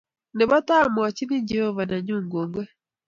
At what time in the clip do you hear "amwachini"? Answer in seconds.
0.85-1.45